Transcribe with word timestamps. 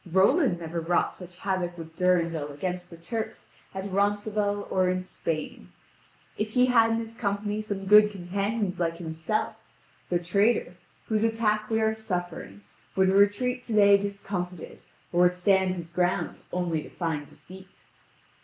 Roland 0.11 0.59
never 0.59 0.79
wrought 0.79 1.13
such 1.13 1.37
havoc 1.37 1.77
with 1.77 1.95
Durendal 1.95 2.51
against 2.51 2.89
the 2.89 2.97
Turks 2.97 3.45
at 3.71 3.85
Ronceval 3.91 4.67
or 4.71 4.89
in 4.89 5.03
Spain! 5.03 5.69
If 6.39 6.53
he 6.53 6.65
had 6.65 6.89
in 6.89 6.95
his 6.97 7.13
company 7.13 7.61
some 7.61 7.85
good 7.85 8.09
companions 8.09 8.79
like 8.79 8.97
himself, 8.97 9.57
the 10.09 10.17
traitor, 10.17 10.73
whose 11.05 11.23
attack 11.23 11.69
we 11.69 11.79
are 11.81 11.93
suffering, 11.93 12.61
would 12.95 13.09
retreat 13.09 13.63
today 13.63 13.95
discomfited, 13.95 14.79
or 15.13 15.21
would 15.21 15.33
stand 15.33 15.75
his 15.75 15.91
ground 15.91 16.37
only 16.51 16.81
to 16.81 16.89
find 16.89 17.27
defeat." 17.27 17.83